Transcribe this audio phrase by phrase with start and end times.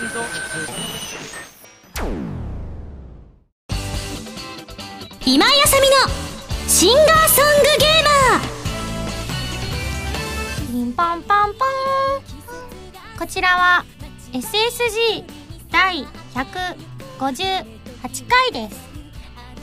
[0.00, 0.06] 今
[5.44, 5.96] 井あさみの
[6.68, 10.72] シンガーソングゲーマー。
[10.72, 11.68] ピンポンパンポン。
[13.18, 13.84] こちらは
[14.32, 15.24] SSG
[15.72, 17.64] 第158
[18.28, 18.70] 回で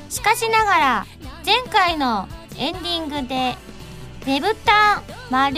[0.10, 0.18] す。
[0.18, 1.06] しかしながら
[1.46, 2.28] 前回の
[2.58, 3.56] エンディングで
[4.26, 5.56] ねぶた丸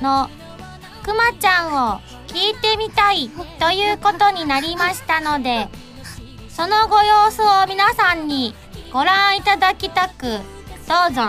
[0.00, 0.30] の
[1.02, 5.68] くまちゃんを聞いてみたいということになりましたので
[6.48, 8.54] そのご様子を皆さんに
[8.92, 10.38] ご覧いただきたく
[10.86, 11.22] どうぞ。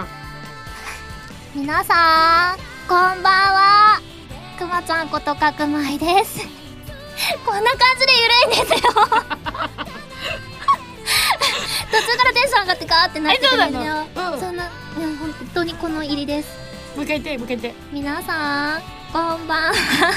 [1.56, 4.02] 皆さんこんばんは。
[4.60, 6.46] くまちゃんことかくまいです。
[7.46, 8.92] こんな感じでゆるいんですよ。
[11.92, 14.06] 途中からテンション上がってガーってなってくるんだよ。
[14.34, 14.40] うん。
[14.40, 14.72] そんないや
[15.18, 16.50] 本当にこの入りです。
[16.96, 17.82] もう一回言ってもう一回言って。
[17.94, 18.82] 皆さん
[19.16, 19.72] こんばんは。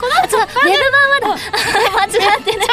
[0.00, 2.66] この違うウェブ版はだ間違ってない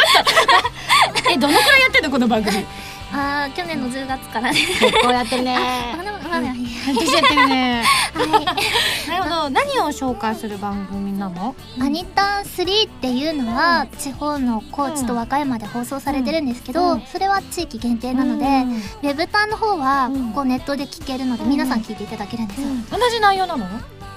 [1.29, 2.65] えどのくらいやってんのこの番組？
[3.13, 4.59] あー去年の10月からね。
[4.59, 5.55] 結構やってるね。
[5.93, 6.53] あでもまだいや。
[6.83, 7.83] 半年やってるね。
[7.83, 7.85] はい
[8.27, 9.49] なるほど。
[9.49, 11.55] 何を紹介する番組なの？
[11.79, 17.01] アニタン3っていうのは、地方の高知と和歌山で放送されてるんですけど、うん。
[17.01, 18.75] それは地域限定なので、うん。
[18.75, 20.33] ウェブタンの方はうん。
[20.33, 21.49] こうネットで聞けるので、うん。
[21.49, 23.65] 皆さん聞いていただけるんですよ、同じ内容なの？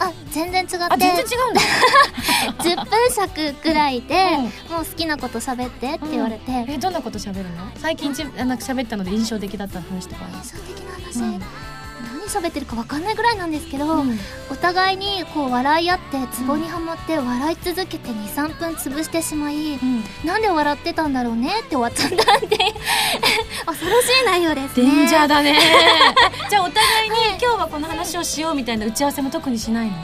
[0.00, 0.76] あ全然違って。
[0.76, 1.60] あ全然違うんだ。
[2.58, 4.14] 10分尺くらいで、
[4.68, 4.74] うん。
[4.74, 7.70] もう好きなこと喋ってって言われて、えどんなこと喋るの？
[7.76, 11.42] 最近ちあなんか喋ったので印象的だった話とか印象的な話、うん
[12.24, 14.18] 何喋ってるか分かんないぐらいなんですけど、うん。
[14.50, 20.04] お互いにこう笑い合ってツボにはまって笑い続けて23分潰してしまい、うん。
[20.24, 22.56] なんで笑ってたんだろうねって終わっちゃったんで。
[23.66, 24.90] 恐ろしい内容ですね。
[24.90, 25.58] デンジャーだね。
[26.48, 29.94] じゃあお互いに今日はこの話をしようみたいな打ち合わせも特にしないの？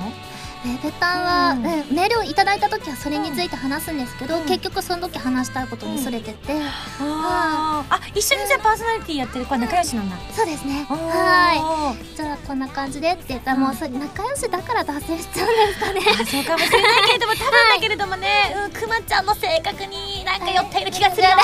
[0.63, 1.65] ウェブタンは、うん。
[1.65, 4.47] うんメールをいただいた時はそれについて話すんですけど、うん。
[4.47, 6.53] 結局その時話したいことにそれてって、
[7.01, 7.95] あー。
[7.95, 10.17] あ一緒にじゃあパーソナリティやってる子は仲良しなんだ。
[10.33, 10.85] そうですね。
[10.89, 12.17] ははい。
[12.17, 16.01] じゃあこんな感じでって言ったら、もうそれ仲良しだから脱線しちゃうんですかね。
[16.01, 21.41] あそうかもしれないけれども多分だけれどもね、うん、くまちゃんの性格になんか寄っている気がするよ、あ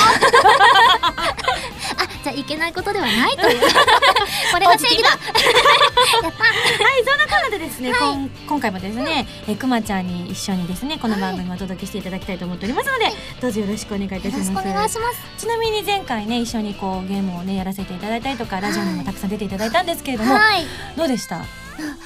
[2.23, 3.61] じゃあいけないことではないという。
[4.53, 5.11] これが正義だ。
[6.23, 6.45] やった。
[6.45, 6.51] は
[6.91, 13.07] い、そんなこんなでですね、こん今回もですね、えくまちゃんに一緒にですね、この番組をお届けしていただきたいと思っておりますので、
[13.41, 14.49] どうぞよろしくお願いいたします。
[14.51, 20.65] よろしくお願いしますちなみに前回ね、一緒にこうゲームをね、やらせていただいたりとか、ラジオにもたくさん出ていただいたんですけれども、はい
[20.97, 21.45] どうでした？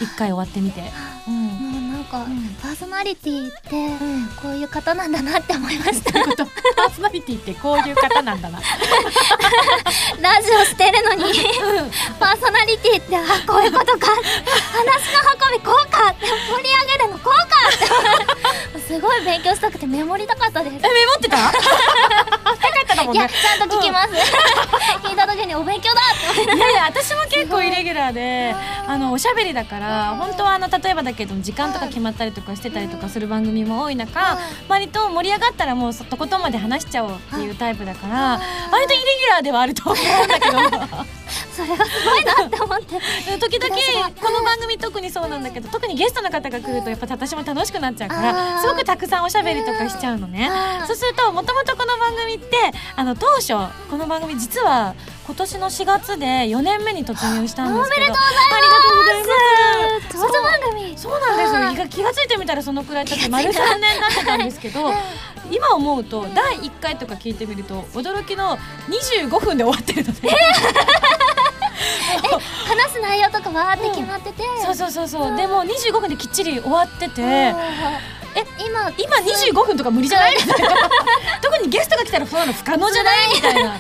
[0.01, 0.83] 一回終わってみて。
[1.29, 1.40] うん。
[2.11, 2.57] か、ん。
[2.61, 3.61] パーソナリティって
[4.43, 6.13] こういう方なんだなって思いました。
[6.19, 8.59] パーソナリティってこういう方なんだな。
[10.21, 11.33] ラジオしてるのに、
[12.19, 14.09] パーソナリティってあこういうことか。
[14.09, 18.81] 話の運びこうかって盛り上げるのこうかって。
[18.87, 20.77] すごい勉強したくてメモりたかったです。
[20.77, 21.53] え、メモってた
[23.07, 23.31] もいやね。
[23.31, 24.09] ちゃんと聞きます、
[25.03, 28.55] 聞いた時にお勉強だって思いいやいや私も結構イレギュラーで
[28.87, 38.41] あのおしゃべりだから本当はあの例えばだけど時間とか決まったりとかしてたりとかする番組も多い中割と盛り上がったらもうそとことんまで話しちゃおうっていうタイプだから
[38.71, 40.57] 割とイレギュラーではあると思うんだけど
[41.51, 43.01] それがすごいなって思って。
[43.39, 43.75] 時々
[44.21, 48.61] この番組特にそうなんだけど特にゲストの方が来るとやっぱ私も楽しくなっちゃうかあらー。
[48.61, 50.51] すごくたくさんおしゃべりとかしちゃうのね。
[50.87, 52.57] そうするともともとこの番組って
[52.97, 53.55] あの当初
[53.91, 54.95] この番組実は
[55.27, 57.91] 今年の4月で4年目に突入したんです。
[57.91, 59.27] けどおめでとうありがとうございま
[60.09, 60.13] す。
[60.13, 61.55] 長女番組そうなんです。
[61.55, 64.37] よ気が気がついてみたらそのくらい経って丸3年になってた。
[64.37, 64.93] んですけど
[65.51, 68.59] 今思うと第1回とか聞いてみると驚きの
[68.89, 70.29] 25分で終わってるので、
[72.19, 75.37] 話す内容とかわーって決まってて、そうそうそうそう。
[75.37, 77.23] でも25分できっちり終わってて。
[78.33, 80.37] え今今25分とか無理じゃない？
[81.43, 83.35] 特にゲストが来たらそんなの不可能じゃない？
[83.35, 83.79] みたいななん。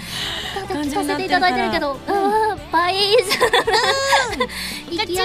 [0.66, 4.96] か聞かせていただいてるけど、うん、倍以上。
[5.06, 5.16] 勢い。
[5.16, 5.22] が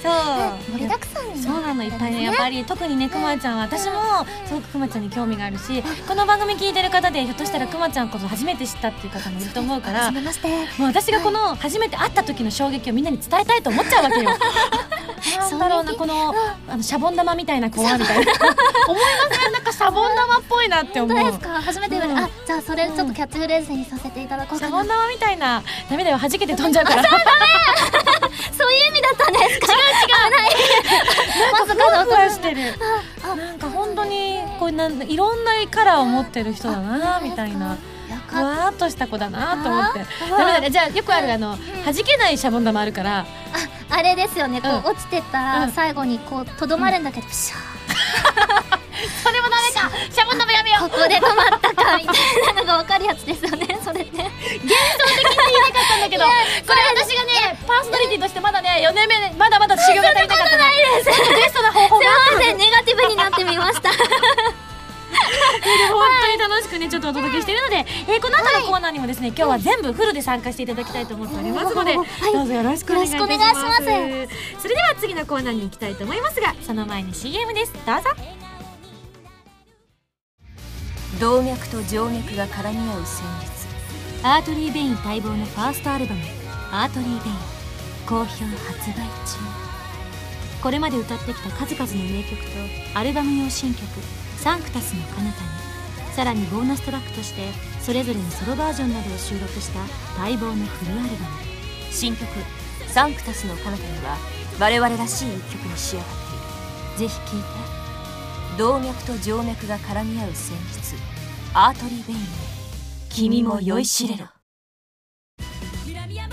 [0.00, 0.78] そう。
[0.78, 1.60] 盛りだくさんにそう。
[1.60, 3.92] なのいっぱいねやっぱり特にねくまちゃんは私も
[4.46, 10.10] すごくくまちゃんに興味があるしこの番組聞いてる方でひょっとしたらくまちゃんこそ初めて知ったっていう方もいると思うから。
[10.78, 14.30] もう私がこの初めて会った時の衝撃をみんなに伝えたいと思っちゃうわけよ。
[15.52, 16.34] なんだろうなこの
[16.68, 18.32] あのシャボン玉みたいな子はみたいな
[18.88, 19.52] 思いません？
[19.52, 21.16] なんかシャボン玉っぽいなって思う。
[21.16, 21.62] 本当ですか？
[21.62, 22.18] 初めて言われ、うん。
[22.18, 26.18] あじゃあそれちょっとキャッチフレーズにさせていただこうかな、シャボン玉みたいなダメだよ。
[26.18, 27.02] 弾けて飛んじゃうから。
[27.02, 27.08] そ
[28.68, 29.78] ういう意味だったんですか違う。
[29.78, 32.04] 違うまさかの。
[32.04, 32.74] ふわふわしてる
[33.24, 40.06] あなんか本当にこうなんいろんなカラーを持ってる人だなみたいなわーっとした子だなと思ってあ
[40.38, 43.58] ダメだねじゃあよくあるあの弾けないシャボン玉あるからた
[44.02, 44.60] あれですよね。
[44.60, 45.44] こう、うん落ちてったうん。
[45.62, 47.62] ら最後にこうとどまるんだけど、プシャー。
[49.22, 49.90] それもダメか。
[50.10, 50.90] シャボン玉やめよう。
[50.90, 52.12] ここで止まったかみた
[52.50, 54.68] いなのが分かるやつですよねそれって 幻想的に言い
[55.70, 56.24] たかったんだけど。
[56.26, 56.30] こ
[56.74, 61.20] れ私がねパーソナリティとしてまだね4年目でまだまだ修行が足りなかったないです。
[61.30, 63.90] ベストな方法があすいませんネガティブになってみました
[65.90, 72.32] 本当に楽しくねちょっとお届けしているので、えーこの後のコーナーにもですね、今日は全部フルで参加していただきたいと思っておりますので、はい。
[72.32, 73.32] どうぞよろしくお願いいたします。
[73.32, 74.62] よろしくお願いします。
[74.62, 78.10] それでは次のコーナーに行きたいと思いますがその前に CM ですどうぞ
[81.20, 83.52] 動脈と静脈が絡み合う旋律。
[84.22, 88.38] ARTERY VEIN待望のファーストアルバム「ARTERY VEIN」好評発
[88.90, 88.94] 売
[89.26, 89.38] 中。
[90.62, 93.84] これまで歌ってきた数々の名曲とアルバム用新曲
[94.42, 95.32] 「サンクタスの彼方に
[96.16, 99.78] さらにボーナストラックとしてそれぞれのソロバージョンなどを収録した
[100.20, 101.12] 待望のフルアルバム。
[101.92, 102.26] 新曲
[102.92, 104.16] 「サンクタスの彼方には
[104.58, 106.08] 我々らしい一曲に仕上がっ
[106.96, 107.08] ている。
[107.10, 108.58] ぜひ聴いて。
[108.58, 110.96] 動脈と静脈が絡み合う旋律。
[111.54, 112.18] ARTERY VEIN
[113.08, 114.26] 君も酔いしれろ。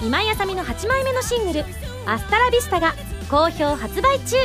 [0.01, 1.63] 今井麻美の8枚目のシングル
[2.07, 2.95] 「アスタラビスタ」が
[3.29, 4.35] 好評発売中。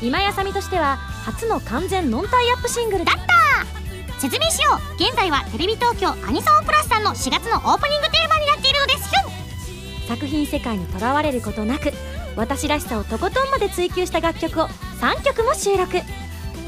[0.00, 4.20] 今井麻美としては初の完全ノンタイアップシングルだった。
[4.20, 4.94] 説明しよう。
[4.94, 10.06] 現在はテレビ東京アニソンプラスさんの4月のオープニングテーマになっているのですよ。
[10.06, 11.92] 作品世界にとらわれることなく
[12.36, 14.68] 私らしさをとことんまで追求した楽曲を
[15.00, 15.98] 3曲も収録。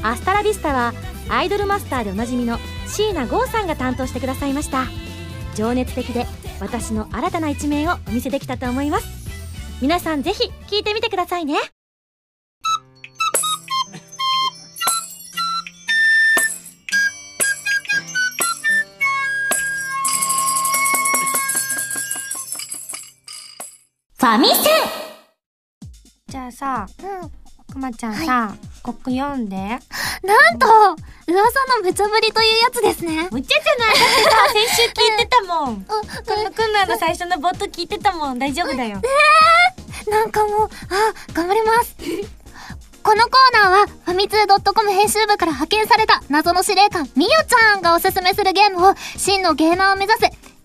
[0.03, 0.93] アスタラビスタは
[1.29, 4.87] アイドルマスターでおなじみの椎名剛さんが担当してくださいました。
[5.55, 6.27] 情熱的で
[6.59, 9.07] 私の新たな一面をお見せできたと思います。
[9.81, 11.55] 皆さんぜひ聴いてみてくださいね。
[24.19, 24.63] ファミセン。
[26.27, 27.29] じゃあさうん。
[27.71, 29.55] くまちゃんさ、コック読んで。
[29.55, 29.79] なん
[30.59, 30.97] と噂
[31.77, 33.29] の無茶ぶりというやつですね。
[33.31, 33.95] むっちゃじゃない？
[33.95, 35.73] だってさ先週聞いてたもん。
[35.75, 38.39] うこのくんなの最初の冒頭聞いてたもん。
[38.39, 38.99] 大丈夫だよ。
[40.09, 41.95] なんかもうあ頑張ります。
[43.03, 50.19] このコーナーは、ファミツー .com 編集部から派遣された謎の司令官、みよちゃんがおすすめするゲームを、真のゲーマーを目指す、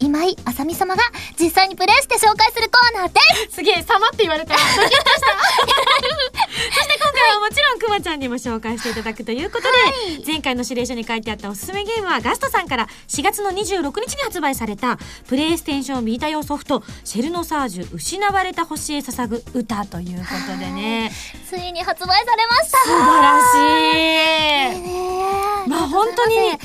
[0.04, 1.02] 今井あさみ様が
[1.40, 3.54] 実際にプレイして紹介するコーナーです。
[3.56, 4.52] すげえ様って言われた。
[4.52, 4.94] ドキッとした
[6.74, 21.10] そして今回はもちろんくまちゃんにも紹介していただくということで、前回の指令書に書いてあったおすすめゲームはガストさんから4月の26日に発売されたプレイステーションビータ用ソフト「シェルノサージュ失われた星へ捧ぐ歌」ということでね。
[21.48, 22.78] ついに発売されました。
[22.78, 23.58] 素晴らしい。
[23.58, 24.82] ね。
[25.66, 26.58] えまあ本当にはい。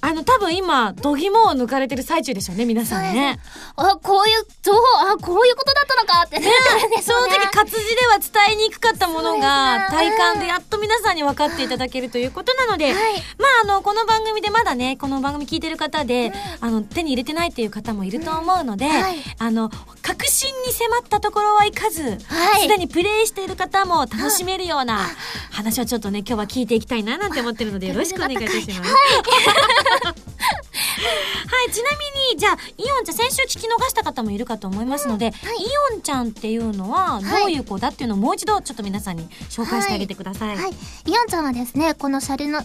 [0.00, 3.38] あの多分今度肝を抜かれてる最中でしょうね皆さんね。
[3.76, 4.78] あ、こういう情報、
[5.12, 6.50] あ、こういうことだったのかってね。
[7.02, 12.94] 正直活字では伝えにくかったものが体感でやっと皆さんに分かっていただけるということなので、はい。
[13.38, 19.22] まああのこの番組でまだねこの番組聞いてる方で、あの手に入れてないっていう方もいると思うので、はい。
[19.38, 19.70] あの
[20.02, 22.62] 確信に迫ったところはいかずはい。
[22.62, 25.08] すで、にプレイしている方も楽しめるような
[25.50, 30.67] 話をちょっとね今日は聞いていきたいななんて思ってるのでよろしくお願いいたします。
[31.48, 35.30] はい、ちなみに、じゃあ、イオンちゃん、先週聞き逃した方もいるかと思いますので、イ
[35.94, 40.56] オンちゃんっていうのは、どういう子だっていうのをもう一度、ちょっと皆さんに紹介してあげてください。
[40.56, 40.70] はい。
[40.70, 42.60] イオンちゃんはですね、このシャルの、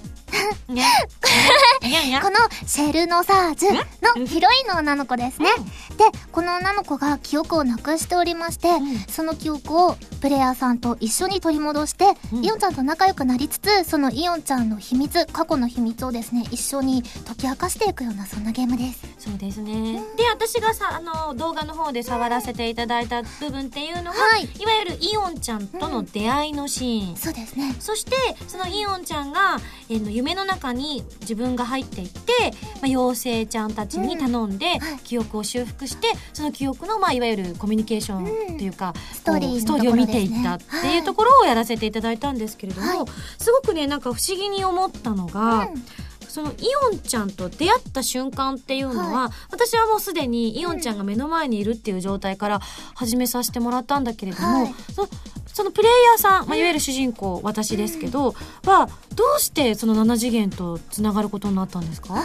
[0.67, 0.83] ね。
[1.83, 5.49] このシェルノサージュのヒロインの女の子ですね。
[5.97, 19.01] で、この女の子が記憶をなくしておりまして、んその記憶をプレイヤーさんと一緒に取り戻して、うんイオンちゃんと仲良くなりつつ、そのイオンちゃんの秘密、過去の秘密をですね、一緒に解き明かしていくような、そんなゲームです。
[19.19, 20.01] そうですね。
[20.15, 27.17] で、私がさ、あの、動画の方で触らせていただいた部分っていうのが、はいい、わゆるイオンちゃんとの出会いのシーン。
[27.17, 27.75] そうですね。
[27.79, 28.11] そして
[28.47, 29.57] そのイオンちゃんが、
[29.89, 32.31] えーの夢の中に自分が入っていって、
[32.75, 34.79] まあ、妖精ちゃんたちに頼んで、はい。
[35.03, 43.07] 記憶を修復してその記憶の、まあ、いわゆるコミュニケーションっていうか、ストーリーを見ていったっていうところをやらせていただいたんですけれども、はい。
[43.37, 45.85] すごくねなんか不思議に思ったのが、うん。
[46.27, 52.59] そのイオンちゃんと出会った瞬間っていうのは、私はもうすでにイオンちゃんが目の前にいるっていう状態から
[52.95, 54.73] 始めさせてもらったんだけれども、はい。
[54.95, 55.09] その
[55.53, 58.33] そのプレイヤーさん、まあ、いわゆる主人公、私ですけど、
[58.65, 62.23] はどうしてその7次元とつながることになったんですか、はい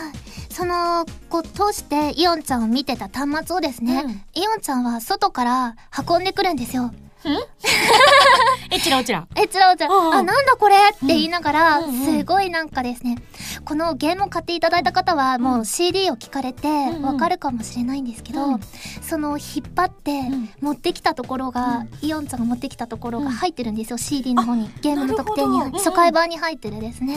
[0.58, 4.10] その子通してイオンちゃんを見てた端末をですね、うん。
[4.10, 5.76] イオンちゃんは外から
[6.08, 6.92] 運んでくるんですよ。
[8.70, 9.26] えちらおちら。
[9.34, 10.14] え、ちらおちゃん、うんうん。
[10.14, 13.16] あ、なんだこれって言いながら、すごいなんかですね、
[13.64, 16.68] このゲームを買っていただいた方は、もう CD を聞かれて
[17.02, 18.60] わかるかもしれないんですけど、うん。
[19.02, 20.50] その引っ張ってん。
[20.60, 24.70] 持ってきたところが、イオンちゃんが持ってきたところが入ってるんですよ、CD の方に。
[24.82, 27.16] ゲームの特典に初回版に入ってるですね。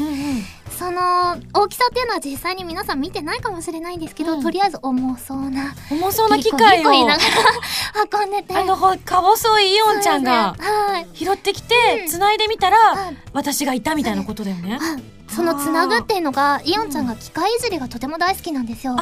[0.77, 4.43] その大きさっていうのは実際に皆さん見てないかもしれないんですけど、うん。
[4.43, 8.55] とりあえず重そうな重そうな機械を運んでて。
[8.55, 11.08] あのほか細いイオンちゃんがはい。
[11.13, 14.77] 拾ってきて繋いでみたらはい私がいたみたいなことだよね。
[14.81, 14.98] あ
[15.33, 18.98] そのつなぐっていうのがイオンちゃんが機械いじりがとても大好きなんですよ。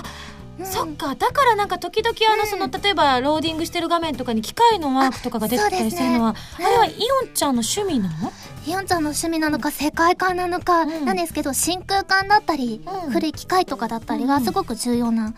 [0.60, 0.65] うん。
[0.65, 1.15] そっか。
[1.15, 6.93] だからなんか時々あのその例えばローディングしてる画面とかに機械のマークとかが出てたりするのはあ,、ねれはイ
[7.24, 8.31] オンちゃんの趣味なの？
[8.67, 13.12] イオンちゃんの趣味なのか世界観なのかうんなんですけど、真空管だったり、うん。
[13.12, 14.27] 古い機械とかだったりうん。
[14.27, 15.34] がすごく重要な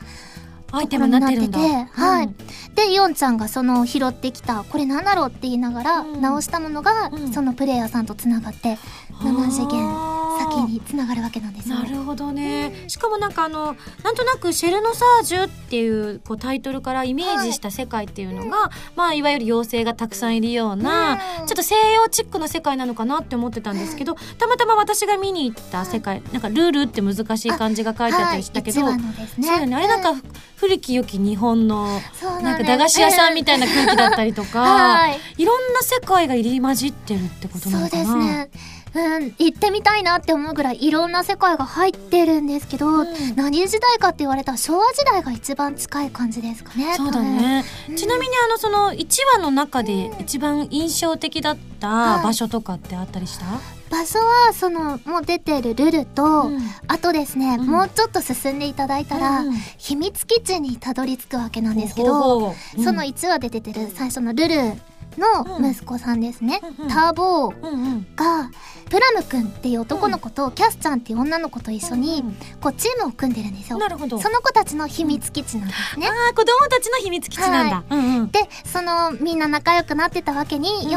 [0.71, 2.25] アイテムになってててはい。
[2.25, 2.35] うん。
[2.75, 6.21] でイオンちゃんがその拾ってきたこれなんだろうって言いながらうん。
[6.21, 7.33] 直したものが、うん。
[7.33, 8.77] そのプレイヤーさんとつながって
[9.21, 11.75] 7次元先につながるわけなんですよ。
[11.75, 12.85] なるほどね。
[12.87, 21.47] しかもなんかあのなんとなく「シェルノサージュ」っていうこうタイトルからイメージした世界っていうのが、まあいわゆる妖精がたくさんいるような、うん。
[21.47, 29.03] ちょっと西洋チックな世界なのかなって思ってたんですけどたまたま私が見に行った世界なんかルールって難しい漢字が書いてあったりしたけど、はい、ね。
[29.41, 29.75] そうよね。
[29.75, 30.15] あれなんか
[30.61, 35.19] 古き良き日本のそうなんか駄菓子屋さんみたいな空気だったりとか、 はい。
[35.39, 38.03] いろんな世界が入り混じってるってことなそうのかな。
[38.03, 38.49] ですね。
[38.93, 43.07] うん、行ってみたいなって思うぐらいいろんな世界が入ってるんですけど、うん。
[43.35, 46.95] 何時代かって言われたら昭和時代が一番近い感じですかね。
[46.95, 53.59] そうだね、うんちなみにあのその1話の中で一番印象的だった場所とかってあったりした、多分。
[53.91, 56.59] 場所はそのもう出てるルルと、うん。
[56.87, 57.67] あとですね、うん。
[57.67, 59.53] もうちょっと進んでいただいたら、うん。
[59.77, 64.73] 秘密基地にたどり着くわけなんですけど、その1話で出てる最初のルル
[65.17, 68.07] の息子さんですね、ターボーうんうん。
[68.15, 68.49] が
[68.91, 72.25] プラムくんっていう男の子と、キャスちゃんっていう女の子と一緒に、
[72.59, 73.77] こうチームを組んでるんですよ。
[73.77, 74.19] なるほど。
[74.19, 76.07] その子たちの秘密基地なんですね。
[76.07, 78.31] あー子供たちの秘密基地なんだ、うんうん。
[78.31, 80.91] で、そのみんな仲良くなってたわけに、うん。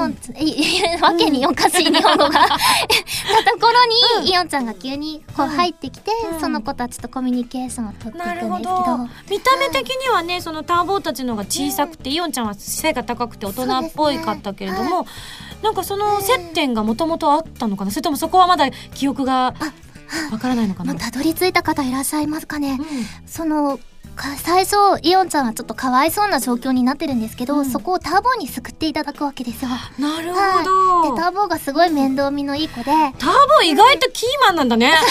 [1.03, 2.49] わけにおかしい日本語が、 た
[3.53, 3.69] とこ
[4.19, 6.41] ろに、イオンちゃんが急にこう入ってきて、うん。
[6.41, 8.99] その子たちとコミュニケーションを取っていくんですけど、ど。
[9.31, 15.07] 見た目的にはねそのターボーたちの方が小さくて、イオンちゃんは背が高くて大人っぽいかったけれども、
[15.65, 17.91] なんかその接点がもともとあったのかな？
[17.91, 19.55] それともそこはまだ記憶が
[20.31, 22.79] わからないのかな、まあ、たどり着いた方いらっしゃいますかね。
[22.79, 22.87] うん。
[23.27, 23.83] そのか
[24.43, 27.65] 最初イオンちゃんはちょっとかわいそうな状況になってるんですけど、うん。
[27.65, 29.71] そこをターボーに救っていただくわけですよ。
[29.99, 30.65] なるはい。
[30.65, 34.95] ほど、でターボーがすごい面倒見のいい子で、ターボ意外とキーマンなんだね。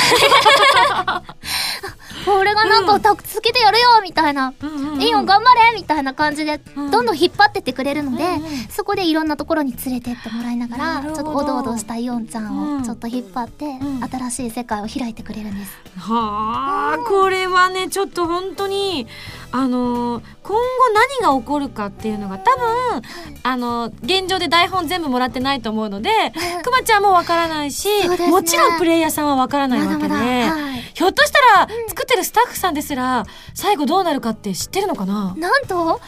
[2.26, 4.54] 俺がなんか助けてやるよみたいな、
[5.00, 6.92] イオン頑張れみたいな感じで、うん。
[6.92, 8.42] どんどん引っ張ってってくれるので、うんうん。
[8.70, 14.04] そこでいろんなところに連れてってもらいながらちょっとおどおどしたイオンちゃうんんをちょっと引っ張って、ん。
[14.04, 15.72] 新しい世界を開いてくれるんです。
[15.98, 18.93] はあ、これはねちょっと本当に
[19.52, 20.62] あのー今後
[21.22, 23.02] 何が起こるかっていうのが多分
[23.44, 26.10] あのー現状で台本全部もらってないと思うので
[26.64, 28.28] くまちゃんもわからないし、ね。
[28.28, 30.82] もちろんプレイヤーさんはわからないわけで、はい。
[30.94, 35.34] ひょっとしたら、作ってるスタッフさんですら最後どうなるかって知ってるのかな？
[35.38, 35.68] なんと？
[35.74, 36.00] そんな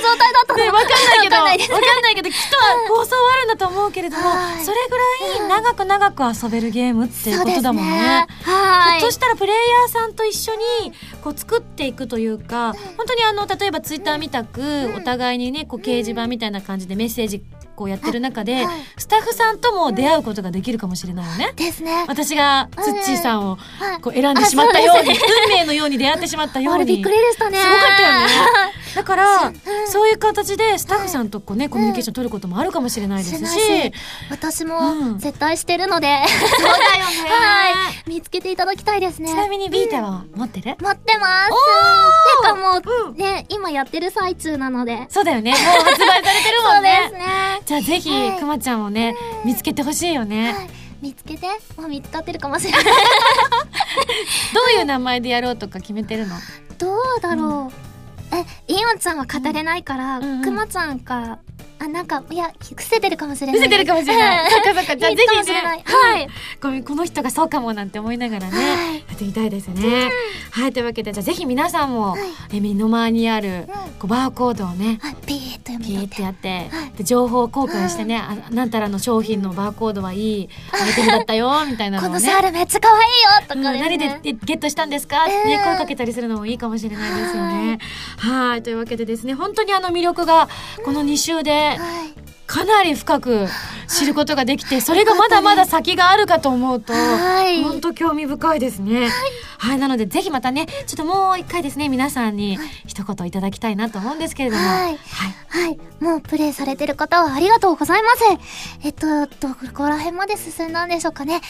[0.00, 4.64] 状態だったの、ね、わかんないけど、わかんないけど、きっとは構想はあるんだと思うけれども、はい。
[4.64, 4.96] それぐ
[5.38, 8.26] らい長く長く遊べるゲームっていうことだもんね。
[8.42, 8.98] はい。
[9.00, 10.92] ひょっとしたらプレイヤーさんと一緒に
[11.22, 17.42] こう作っていくというか、本当にあの、例えばツイッターみたく、お互いにね、こう掲示板みたいな感じでメッセージ
[17.78, 21.52] こうやってる中で、はいスタッフさんとも出会うことができるかもしれないよね。
[21.56, 22.04] ですね。
[22.08, 25.12] 私がツッチーさんをはいこう選んでしまったように、
[25.48, 26.82] 運命のように出会ってしまったように。
[26.82, 27.58] あれびっくりでしたね。
[27.58, 28.26] すごかったよね。
[28.94, 29.52] だから、
[29.86, 33.92] そういう形でスタッフさんとこうね、コミュニケーション取ることもあるかもしれないですし。
[34.30, 34.68] 私うん
[35.12, 37.70] も絶対してるので、そうだよねは
[38.06, 38.10] い。
[38.10, 39.28] 見つけていただきたいですね。
[39.30, 41.52] ちなみにビータは持ってる、待ってます。
[42.42, 45.06] おてかもう、うんね、今やってる最中なので。
[45.08, 45.52] そうだよね。
[45.52, 47.14] もう発売されてるも そうんでねす。
[47.14, 47.62] ね。
[47.68, 50.52] じゃあぜひ、はいくまちゃんをね、見つけてほしいよね。
[50.54, 50.68] はい。
[51.02, 51.46] 見つけて。
[51.76, 52.84] もう見つかってるかもしれない。
[52.88, 52.90] ど
[54.74, 56.34] ういう名前でやろうとか決めてるの？
[56.78, 57.70] どうだろ
[58.32, 58.34] う。
[58.34, 61.40] え、イオンちゃんは語れないから、うんうんくまちゃんか、
[61.80, 63.56] あ、なんか、いや、伏せてるかもしれない。
[63.56, 64.50] 見せてるかもしれない。
[64.50, 64.96] そっかそっか。
[64.96, 65.60] じゃあぜひね。
[65.84, 66.28] はい。
[66.60, 70.10] このこの人がそうかもなんて思いながらね、はいやってみたいですね。
[70.50, 72.20] はい、というわけで、じゃあぜひ皆さんも、はい
[72.52, 76.22] え身の回りにある、うんこうバーコードをね、はい、ピーッと読みピーっ取ってて。
[76.22, 83.08] やって、はいで情報交換してね、あなんたらの商品のバーコードはいいアイテムだったよみたいなのをねこのシャールめっちゃ可愛いよ
[83.42, 85.22] とかうんででゲゲットしたんですか？
[85.22, 87.78] ってね、えー声かけたりするのもいいかもしれないですよね。
[88.18, 90.48] はいというわけでですね本当にあの魅力が
[90.84, 92.28] この2週ではい。
[92.48, 93.46] かなり深く
[93.88, 99.10] 知ることができてそれがまだまだ先があるかと思うとはい本当興味深いですね。
[99.58, 104.62] はい、なのでぜひまたねちょっともう一回ですね皆さんに一言いただきたいなと思うんですけれども。
[104.62, 104.96] はいはい
[105.48, 105.78] はい。
[106.00, 108.24] もうプレイされてる方はありがとうございます。
[108.82, 111.42] えっと、どこら辺まで進んだんでしょうかね。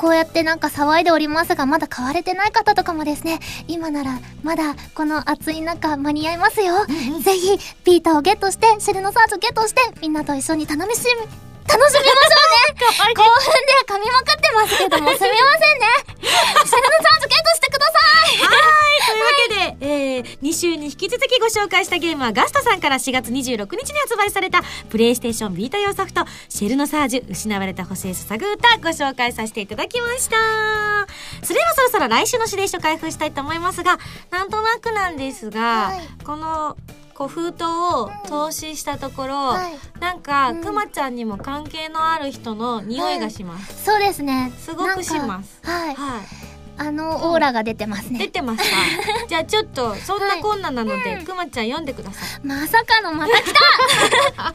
[0.00, 3.38] こうやってなんか騒いでおりますが、まだ買われてない方とかもですね、
[3.68, 6.86] 今ならまだこの暑い中間に合いますよ。
[7.22, 12.80] ぜひ、ピーターをゲットして、シェルノサージをゲットして、みんなと一緒に楽しみ、楽しみましょうね。
[13.14, 15.86] 興奮で噛みまくってますけども、すみませんね。
[16.20, 17.92] シェルノサージゲットしてくださ
[18.32, 18.38] い。
[19.10, 30.36] というわけで、えー、2週に引き続きご紹介したゲームはガストさんから4月26日に発売されたプレイステーションビータ用ソフトシェルノサージュ失われた星へ捧ぐ歌ご紹介させていただきました。
[31.42, 33.98] それではそろそろ来週の指令書開封したいと思いますが
[34.30, 36.24] なんとなくなんですが、はい。
[36.24, 36.76] この
[37.20, 40.00] こう封筒を投資したところ、はい。
[40.00, 40.64] なんか、うん。
[40.64, 44.50] くまちゃんにも関係のある人の匂いがします、そうですね。
[44.58, 45.60] すごくします。
[45.62, 46.16] なんかはい。
[46.16, 46.26] はい。
[46.78, 48.28] あの、オーラが出てます出ね。
[48.28, 48.74] てますか
[49.28, 51.24] じゃあちょっとそんなこんななので、うん。
[51.26, 52.46] くまちゃん読んでください。
[52.46, 54.54] まさかのまた来た。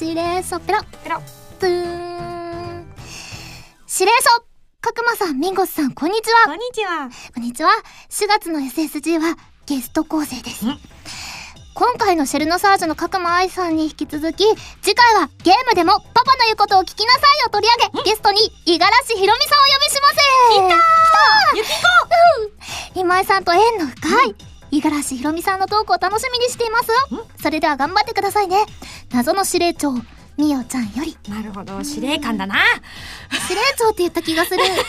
[0.00, 0.80] 指令書ペロ。
[1.04, 1.22] ペロ。
[1.60, 2.86] プーン。
[3.92, 4.42] 指令書
[4.80, 6.44] 角間さん、ミンゴスさん、こんにちは。
[6.46, 7.10] こんにちは。
[7.34, 7.72] こんにちは。
[8.08, 10.64] 4月の SSG はゲスト構成です。
[10.64, 10.80] ん。
[11.76, 14.44] 今回のシェルノサージュの角間愛さんに引き続き、
[14.80, 20.14] 次回はゲームでもパパの言うことを聞きなさいを取り上げ、ゲストに五十嵐ひろみさんをお呼びします。
[20.14, 21.74] 来たゆきこ
[22.94, 24.34] うん今井さんと縁の深い、
[24.70, 27.26] 五十嵐ひろみさんのトークを楽しみにしていますよ。
[27.42, 28.64] それでは頑張ってくださいね。
[29.12, 29.92] 謎の司令長、
[30.36, 31.16] みよちゃんより。
[31.28, 32.56] なるほど司令官だな
[33.48, 34.58] 司令長って言った気がする。
[34.58, 34.84] ごめんなさ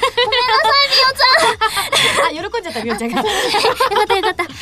[2.33, 4.43] い、 あ喜んじゃったみおちゃんがみよかったよかった。
[4.43, 4.55] 五十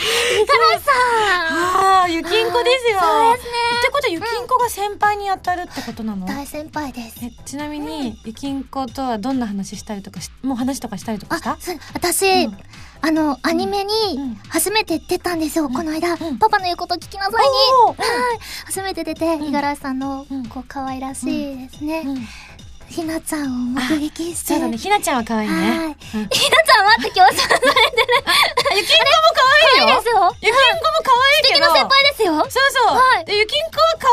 [0.72, 1.98] 嵐さん。
[2.00, 7.18] ああゆきんこですよそうですねってことはゆきんこが先輩に当たるってことなの、大先輩です。
[7.24, 11.58] えちなみにゆきんことはどんな話したりとかしもう話とかしたりとかした？
[11.94, 12.58] 私、うん
[13.02, 13.88] あの、アニメうん。
[13.88, 16.16] に初めて出たんですよ、この間。
[16.16, 16.38] ん。
[16.38, 17.38] パパの言うこと聞きなさいに。
[17.38, 18.40] はい。
[18.66, 22.04] 初めて出て、五十嵐さんのうん、こう、可愛らしいですね。
[22.06, 22.28] うん。
[22.88, 24.54] ひなちゃんを目撃して。
[24.54, 24.78] そうだね。
[24.78, 25.98] ひなちゃんは可愛いね。
[26.00, 27.50] ひなちゃん待って、今日さ、
[28.76, 29.98] ゆきんこも可愛いよ。
[29.98, 30.36] ですよ。
[30.42, 32.38] ゆきんこも可愛いけど素敵な先輩ですよ。
[32.38, 33.26] そうそう、はい。
[33.26, 34.08] でゆきんこは可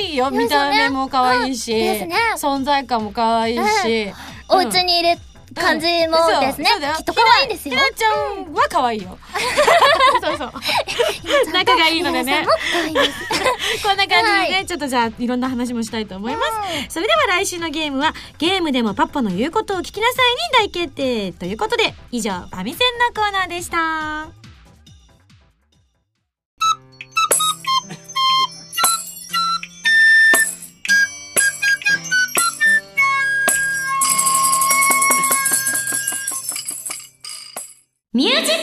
[0.00, 0.30] 愛いよ。
[0.30, 2.16] 見た目も可愛いし、うんですね。
[2.36, 4.12] 存在感も可愛いし、
[4.48, 5.18] お家に入れ、
[5.56, 6.68] 感じもですね。
[6.96, 7.80] きっと可愛いんですよひ。
[7.80, 8.10] なちゃ
[8.42, 9.18] んは可愛いよ。
[10.22, 10.52] そうそう。
[11.52, 12.46] 仲がいいのでね。
[13.82, 16.94] こんな感じでね、はちょっとじゃあいろんな話もしたいと思います。
[16.94, 20.22] それでは来週のゲームはゲームでもパパの言うことを聞きなさ
[20.60, 24.45] いに大決定ということで以上ファミセンのコーナーでした。
[38.16, 38.54] ミュージックパズ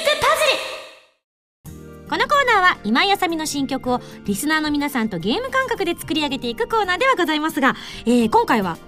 [1.69, 2.09] ル。
[2.09, 7.75] このコーナーは今井あさみの新曲をリスナーの皆さんとゲーム感覚で作り上げていくコーナーではございますが、
[8.07, 8.79] えー今回は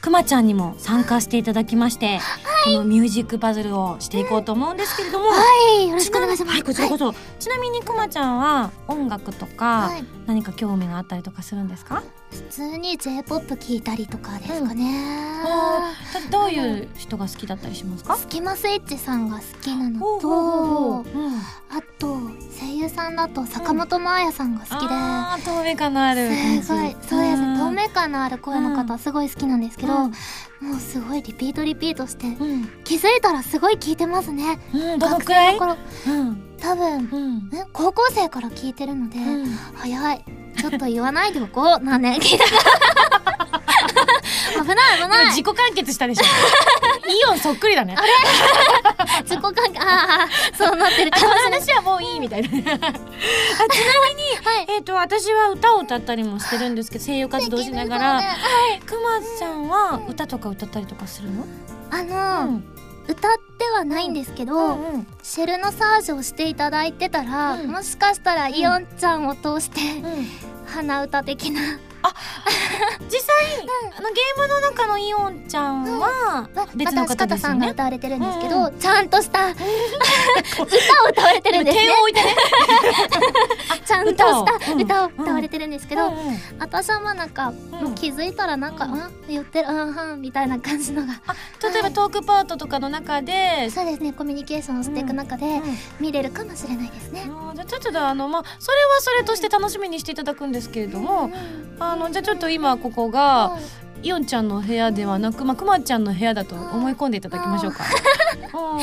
[0.00, 2.20] くまちゃんにも参加していただきまして、
[2.64, 5.34] このミュージックパズルをしていこうと思うんですけれども、は
[5.80, 6.52] い、よろしくお願いします。
[6.52, 10.04] はい、こちらこそ、ちなみにくまちゃんは音楽とかはい。
[10.26, 15.24] 何か興味があったりとかするんですか、普通に J-POP 聞いたりとかですかね。
[15.44, 18.16] だどういう人が好きだったりしますか？
[18.16, 21.34] スキマスイッチさんが好きなのとう、うん
[21.70, 22.18] あと、
[22.58, 26.28] 声優さんだと坂本真綾さんが好きで、あー透明感のある。
[26.28, 27.58] 感じすごい、そうです。
[27.58, 30.10] 透明感のある声の方すごい好きなんですけど、うん。
[30.70, 34.58] もうすごいリピートリピートして、うん、気づいたらすごい聞いてますね。
[34.98, 35.76] 学生の頃。
[36.06, 36.56] うん。
[36.60, 39.50] 多分、高校生から聞いてるので、うん。
[39.74, 40.24] 早い。
[40.64, 41.84] ちょっと言わないでおこう。
[41.84, 42.44] なんね、 聞いた。
[44.62, 45.26] 危ない危ない。
[45.26, 46.24] 自己完結したでしょ。
[46.24, 46.26] イ
[47.30, 47.94] オンそっくりだね
[49.24, 51.10] 自己関係、ああ、そうなってる。
[51.10, 51.34] かこの。
[51.34, 52.48] 話はもういいみたいな。
[52.48, 52.80] あちなみに、
[54.42, 54.66] はい。
[54.70, 58.26] えっ、と私は歌を歌ったりもしてるんですけど声優活動しながら、ね
[58.86, 61.44] くまちゃんは歌とか歌ったりとかするの、
[61.90, 62.64] あの、うん。
[63.06, 67.70] 歌ってはないんですけど、うんシェルノサージュをしていただいてたら、うん。
[67.70, 71.78] もしかしたらイオンちゃんを通して、うん鼻歌的な、
[73.08, 77.74] 実際、あのゲームの中のイオンちゃんは別の方ですさんがよね。
[77.74, 79.56] 歌われてるんですけど、うんうちゃんとした歌
[80.64, 80.68] を
[81.10, 81.82] 歌われてるんですね。
[81.84, 82.36] 点を置いてね。
[83.86, 84.24] ちゃんとした
[84.74, 85.20] 歌をう。
[85.20, 85.24] ん。
[85.24, 86.38] 歌われてるんですけど、うんうん。
[86.58, 91.14] 私はまあなんか、もう気づいたらなんか、うん、言ってる、うん、うん、みたいな感じのが。
[91.26, 91.34] あ
[91.72, 95.62] 例えばトークパートとかの中で、そうですね、コミュニケーションをしていく中で、うん。
[96.00, 97.26] 見れるかもしれないですね。
[97.28, 101.30] あーじゃあちょっとだあのまあそれはそれとして楽しみにしていただくんですけれども、
[101.78, 103.58] あのじゃあちょっと今ここが
[104.02, 107.84] イオンちゃんの部屋ではなくまあくまちゃんの部屋だと思い込んでいただきましょうか。
[108.54, 108.82] う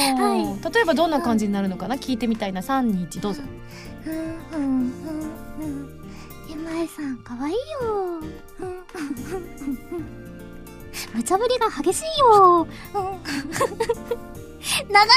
[0.58, 1.96] ん例えばどんな感じになるのかな？
[1.96, 3.42] 聞いてみたいな三二一どうぞ。
[4.06, 4.92] うん、うん、うん、
[5.60, 6.02] うん。
[6.50, 7.60] 今井さん、かわいいよ。
[7.82, 10.06] うんうんうんうん
[11.14, 12.68] 無茶ぶりが激しいよ。
[12.96, 13.22] うん
[14.62, 15.12] 長いよ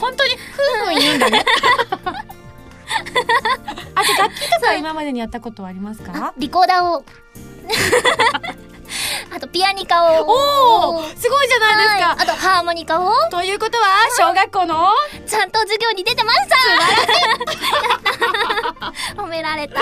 [0.00, 0.30] 本当に
[0.84, 1.44] 夫婦言うんだね
[2.04, 2.24] あ
[4.06, 6.34] じゃあ楽器とか今までにやったことはありますか？
[6.38, 7.04] リコーダーを。
[9.34, 10.24] あと、ピアニカを。
[10.26, 13.10] おおすごいじゃないですか、はいあと、ハーモニカを。
[13.30, 13.84] ということは
[14.16, 14.90] 小学校の？
[15.26, 16.56] ちゃんと授業に出てました
[19.22, 19.80] 褒められた。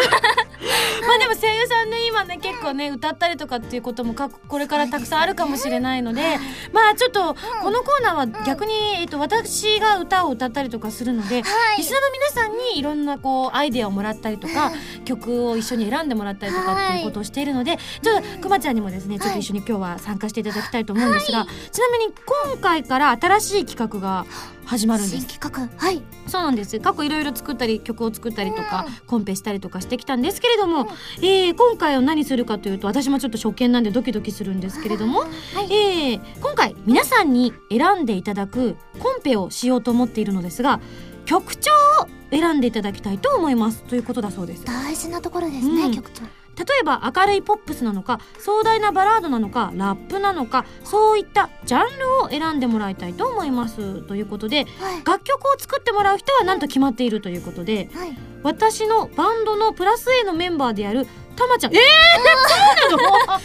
[1.06, 6.38] まあでも声優さんね今ね結構ね歌ったりとかっていうこともかこれからたくさんあるかもしれないので
[6.72, 11.78] まあちょっとこのコーナーは逆に、えっと、私が歌を歌ったりとかするので、はい。
[11.78, 14.72] リスナーの皆さんにいろんなこうアイデアをもらったりとか
[15.04, 22.12] 曲を一緒に選んでもらったりとかっていうことをしているのでちょっとくまちゃんにもですねちょっと一緒に今日は参加していただきたいと思うんですが、ちなみに
[22.46, 24.26] 今回から新しい企画が
[24.64, 25.26] 始まるんです。
[25.26, 25.76] 新企画。
[25.78, 26.02] はい。
[26.26, 26.78] そうなんです。
[26.80, 35.24] 過去いろいろ作ったり曲を作ったりとか、コンペしたりとかしてきたんですけれども、えー今回は何するかというと私もちょっと初見なんでドキドキするんですけれども、
[35.70, 40.80] えー今回皆さんに選んでいただくコンペをしようと思っているのですが
[41.24, 41.70] 曲調
[42.02, 44.64] を選んでいただきたいと思いますということだそうです。
[44.64, 45.94] 大事なところですね、うん。
[45.94, 46.22] 局長。
[46.58, 54.02] 例えば明るいポップスなのか壮大なバラードなのかラップなのかそういったジャンルを選んでもらいたいと思います。
[54.02, 55.02] ということではい。
[55.04, 58.16] 楽曲を作ってもらう人はなんと決まっているということではい。
[58.42, 61.74] 私のバンドのプラス A のメンバーであるたまちゃん。
[61.74, 61.80] えー、
[62.90, 63.32] そうなの？
[63.32, 63.44] あれ？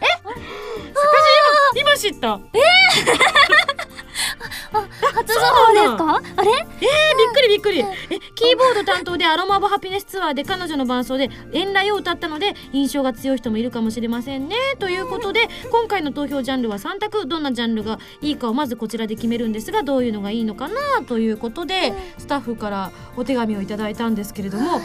[0.00, 0.06] え？
[1.74, 2.40] 私今今知った？
[5.16, 6.22] 初情報ですか？
[6.36, 6.50] あれ？
[6.50, 7.80] えー、くりびっくり。
[7.80, 7.84] え
[8.34, 14.56] キーボード担当でアロマ・オブ・ハピネスツアーで彼女の伴奏で「遠来」を歌ったので印象が強い人もいるかもしれませんね。
[14.78, 17.26] ということで今回の投票ジャンルは3択。
[17.26, 21.02] どんなジャンルがいいかをまずこちらで決めるんですがどういうのがいいのかな？
[21.06, 24.80] ということでスタッフからお手紙をいただいたんですけれども、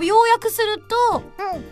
[0.00, 0.78] 要約する
[1.10, 1.22] と
[1.54, 1.64] うん。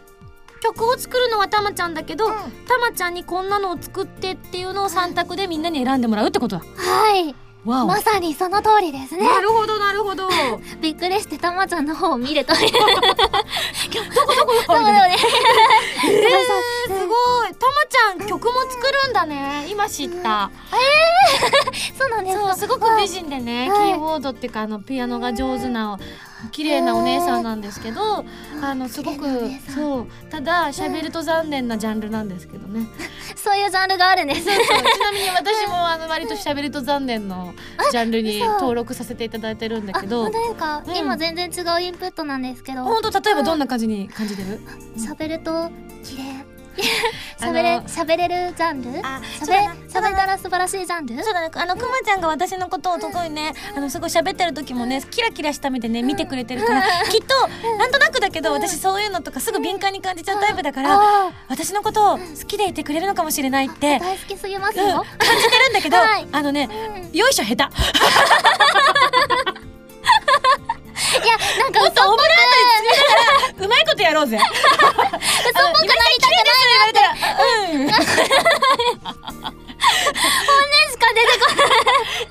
[0.60, 2.32] 曲を作るのはたまちゃんだけど、うん。
[2.68, 6.62] たまちゃんにこんなのを作ってっていうのを3択でみんなに選んでもらうってことだ。
[6.76, 7.34] はい。
[7.64, 9.24] まさにその通りですね。
[9.24, 10.28] なるほどなるほど。
[10.82, 12.72] びっくりしてたまちゃんの方を見るという。
[12.72, 12.86] どこ
[14.14, 15.16] どこどこそうだよね。
[16.04, 17.54] えー、すごい。
[17.54, 19.66] たまちゃん曲も作るんだね。
[19.68, 20.50] 今知った。
[21.96, 25.98] そうなんですそう、すごく美人でね、はいキーボードっていうかあのピアノが上手な
[26.50, 28.24] 綺麗なお姉さんなんですけど、
[28.62, 30.06] あのすごくそう。
[30.30, 32.86] ただ喋ると残念なジャンルなんですけどね。
[33.36, 34.44] そういうジャンルがあるんです。
[34.44, 34.56] ちな
[35.12, 37.54] みに私もあの割と喋ると残念の
[37.90, 38.52] ジャンルに嘘。
[38.54, 40.24] 登録させていただいてるんだけど。
[40.24, 40.38] 本当。
[40.38, 40.96] ですか、うん。
[40.96, 42.84] 今全然違うインプットなんですけど。
[42.84, 43.20] 本当？
[43.20, 44.60] 例えばどんな感じに感じてる？
[44.96, 45.70] 喋ると
[46.02, 46.41] 綺麗
[47.38, 49.00] 喋れ喋れるジャンル？
[49.04, 51.22] あ喋れ喋れたら素晴らしいジャンル？
[51.22, 57.34] そうだね、あのくまちゃんが私のことをすごいね、あのすごい喋ってる時もね、キラキラした目でね見てくれてるから、きっと
[57.78, 66.26] なんとなくだけど、私そういうのとかすぐ敏感に感じちゃうタイプだから、あ私のことを好きでいてくれるのかもしれないってー大好きすぎますうん、よ感、じてるんだけど、 はい。
[66.32, 67.18] あのね、うん。
[67.18, 67.62] よいしょ下手。
[71.12, 72.22] いやなんか嘘っぽく
[73.62, 74.38] うまいことやろうぜ。
[74.38, 76.62] 嘘っぽくなりたくない
[77.42, 79.61] うん。
[80.20, 81.68] 本音しか出てこない。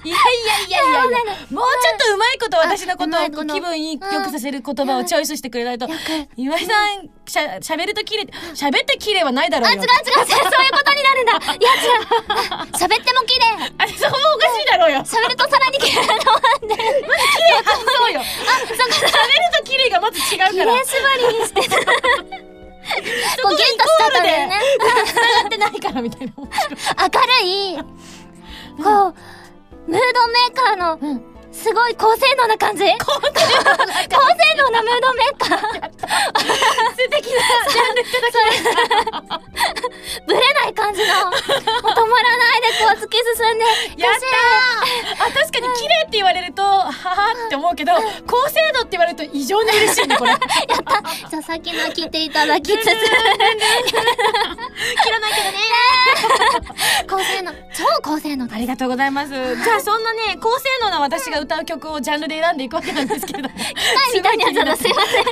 [0.03, 5.87] いやいやいやいやいや、もうちょっとうまいこと私のことを気分いいよくさせる言葉をチョイスしてくれないと、
[6.37, 9.81] 岩井さん、しゃ、喋ると綺麗って、喋って綺麗はないだろうよ。
[9.81, 12.01] あ違う違うそういうことになるんだいや違う。
[12.77, 13.21] 喋っても
[13.77, 14.99] あれ、そこもおかしいだろうよ。
[14.99, 16.75] 喋るとさらになのなんで。
[16.75, 18.21] 綺麗外そうよ。
[18.21, 19.11] あ、そこ喋る
[19.57, 20.51] と綺麗がまず違うから。
[20.53, 22.50] 縛りにしてた
[23.43, 24.59] こうゲットしたったんだよね。
[25.05, 26.33] 繋がってないからみたいな。
[26.37, 27.83] 明るいこ
[28.83, 29.13] う
[29.87, 31.31] ムードメーカーのうん。
[31.53, 32.83] すごい高性能な感じ？
[32.97, 33.19] 高性
[34.57, 35.59] 能なムードメーカー？
[35.59, 35.67] 素
[37.09, 37.41] 敵な。
[37.69, 39.41] ジャンルいただきまし
[40.25, 41.07] ブレない感じの。
[41.13, 43.65] 止まらないでこう突き進んで。
[44.01, 44.23] やったー。
[44.23, 45.00] あ、
[45.33, 46.91] 確かに綺麗って言われると、はは
[47.47, 47.93] って思うけど、
[48.27, 50.31] 高精度って言われると異常に嬉しいね、これ。
[50.31, 51.29] やった。
[51.29, 52.83] じゃあさっきの聞いていただきつつ。
[52.83, 52.91] 切
[55.11, 55.57] らないけどね。
[57.07, 59.29] 高性能超高性能ありがとうございます。
[59.31, 63.49] じゃあそんなね、高性能な私が歌う曲をジャンルで選んでいくわけなんですけど。
[64.13, 65.23] みたいなやつだとすいません。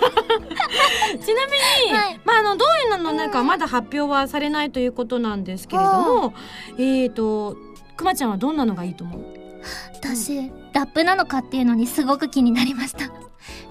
[1.19, 1.51] ちなみ
[1.91, 2.19] に、はい。
[2.23, 6.33] まあ、あの、どういうのなのかまだ発表はされないということなんですけれども、
[6.77, 7.55] えーと、
[7.97, 9.48] くまちゃんはどんなのがいいと思う？
[9.93, 13.11] 私ラップなのかっていうのにすごく気になりました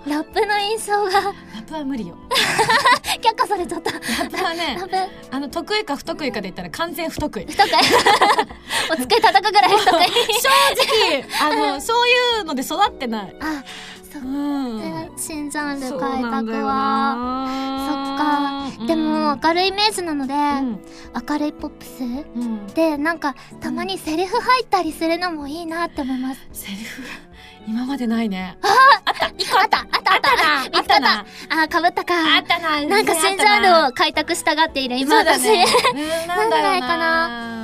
[0.06, 2.16] ラップの印象がラップは無理よ。
[3.20, 4.78] 却下されちゃったラップはね
[5.30, 7.44] あの、得意か不得意かで言ったら完全不得意。
[7.46, 7.70] 不得意
[8.90, 10.06] お机叩くぐらい不得意
[10.40, 10.48] 正
[11.20, 13.36] 直、あの、そういうので育ってない。
[13.40, 13.62] あ。
[15.16, 18.68] 新ジャンル開拓はな。
[18.68, 18.86] そっか。
[18.86, 20.80] でも明るいイメージなので、うん。
[21.28, 22.02] 明るいポップス？
[22.02, 22.66] うん。
[22.68, 26.48] でなんかたまにセリフ入ったりするのもいいなって思います。
[26.52, 27.02] セリフ？
[27.66, 28.56] 今までないね。
[28.62, 29.18] あった。
[29.60, 29.78] あった。
[29.80, 30.12] あった。
[30.12, 30.20] あっ
[30.72, 31.26] た見つかったな。
[31.64, 32.14] あかぶったか。
[32.38, 32.86] ったな。
[32.86, 35.66] なんか新ジャンルを開拓したがっている今私、ね。
[35.94, 36.78] うんなんだろうな。
[36.78, 37.57] んだろうかな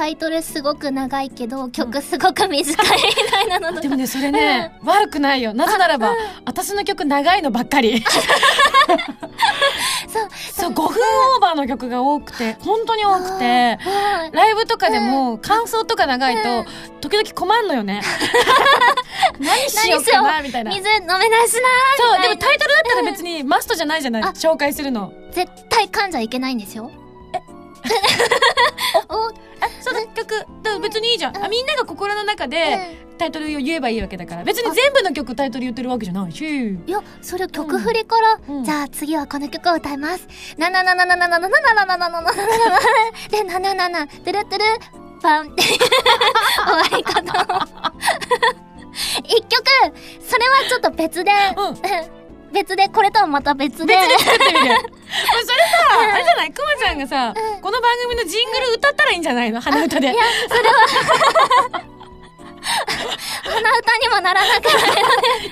[0.00, 5.52] タイトルすごく長いけど曲すごく短いみたいなのでもねそれね悪くないよ。
[5.52, 6.14] なぜならば
[6.46, 8.02] 私の曲長いのばっかり。
[10.08, 16.64] そうそう5分オーバーの曲が多くて本当に多くてはいライブとかでも感想とか長いと
[17.02, 18.00] 時々困んのよね。
[19.38, 20.70] 何しようかなみたいな。
[20.70, 21.56] 水飲めないし
[21.98, 24.28] そうでもタイトルだったら別にマストじゃないじゃないあ。
[24.28, 25.12] 紹介するの。
[25.26, 26.90] な絶対噛んじゃいけないんですよ。
[29.10, 29.49] おお
[29.80, 30.46] その曲。
[30.80, 31.44] 別にいいじゃん。
[31.44, 32.80] あみんなが心の中うでん。
[33.18, 34.44] タイトルを言えばいいわけだから。
[34.44, 36.44] 別に全部の曲タイトル言ってるわけじゃないし。
[36.86, 38.64] いや、それ曲振りから、うん。
[38.64, 40.26] じゃあ次はこの曲を歌います。
[40.56, 42.32] なななななななななななななな
[43.30, 44.64] で、なななな、トゥルトゥル、
[45.20, 45.78] パンって終
[46.66, 47.90] わり方を。
[49.24, 49.62] 一曲、
[50.20, 52.19] それはちょっと別で、うん
[52.52, 53.94] 別で、これとはまた別で。
[53.96, 54.84] 別で作ってみる それさ
[56.14, 56.52] あれじゃない？
[56.52, 59.60] くまちゃんがさこの番組のジングル歌ったらいいんじゃないの？
[59.60, 60.14] 鼻歌で。
[63.42, 64.78] 鼻歌にもならなくなる。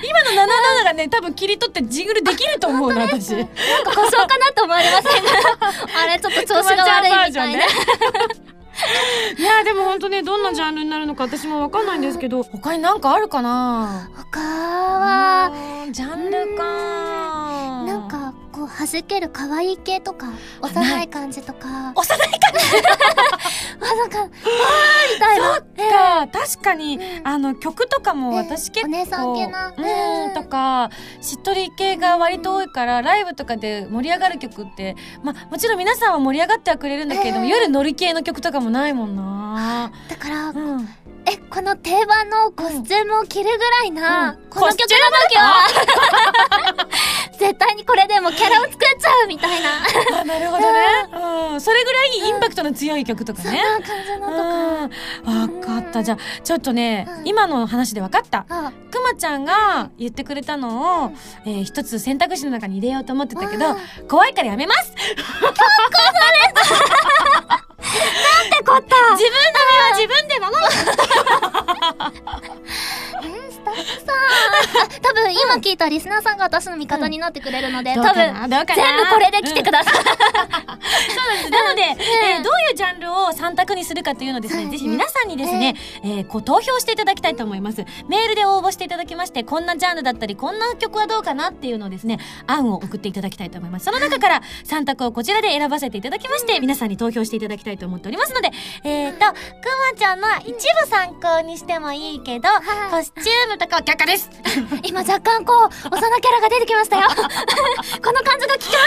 [0.03, 0.43] 今の
[0.81, 3.31] 77がね多分切り取ってジングルできると思うの私。
[3.35, 3.51] なんか
[3.95, 5.29] 故障かなと思われませんか
[6.01, 7.65] あれ、ちょっと調子が悪いみたいな。
[7.65, 7.67] い
[9.43, 14.09] やでも本当ねどんなジャンルになるのか私もわかんないんですけど他になんかあるかな？
[14.15, 15.51] 他は、
[15.91, 16.63] ジャンルか。
[17.85, 20.27] なんか、こう、弾ける可愛い系とか、
[20.61, 21.93] 幼い感じとか。
[21.95, 22.29] 幼い
[23.81, 26.25] あ、なんか、あーみたいな。
[26.25, 26.27] か。
[26.31, 29.67] 確かにあの曲とかも私結構お姉さん系な。
[29.69, 30.31] ううん。
[30.31, 30.89] んとか
[31.21, 39.91] しっとり系が割と多いからライブとかで盛り上がる曲ってまあもちろん皆さんは盛り上がってはくれるんだけどええ夜乗り系の曲とかもないもんな。
[40.09, 40.89] だから、うん
[41.25, 44.49] え、この定番のコスチュームを着るぐらいな、うん。
[44.49, 44.95] この曲の
[45.29, 46.87] 時は、
[47.37, 49.69] 絶対にこれでもキャラを作っちゃうみたいな、
[50.21, 51.49] あなるほどね。
[51.51, 51.61] うん。
[51.61, 53.61] それぐらいインパクトの強い曲とかね。
[53.63, 54.43] そんな感じのとか。
[55.31, 56.03] うん、わかった。
[56.03, 57.27] じゃあ、ちょっとね、うん。
[57.27, 58.45] 今の話でわかった。
[58.49, 61.11] あ、くまちゃんが言ってくれたのを、
[61.45, 64.91] えー一つ選択肢の中に入れようと思ってたけどうん、怖いからやめます。
[67.63, 67.68] っ
[68.77, 68.95] った。
[69.15, 70.69] 自分の身は自分で守る。
[75.01, 78.65] 多分今聞いたリスナーさんが私の味方になってくれるので、多分、全部
[79.11, 79.93] これで来てください。
[79.99, 81.49] そうなんです。
[81.51, 81.81] なので、
[82.35, 87.83] えーどういうジャンルを3択にするかというのをですね、うんぜひ皆さんにですね、えーこう投票していただきたいと思います。
[88.07, 93.85] メールで応募していただきまして、こんなジャンルだったり、こんな曲はどうかなっていうのをですね、案を送っていただきたいと思います。
[93.85, 98.51] その中から3択をこちらで選ばせていただきまして、皆さんに投票していただきたいと思っておりますので、
[98.83, 99.33] えーと、くま
[99.97, 100.51] ちゃんの一
[100.83, 104.29] 部参考にしてもいいけど、はいコスチュームとかは却下です。
[104.85, 107.07] 今若干こう、幼キャラが出てきましたよ。
[108.03, 108.77] この感じが聞きます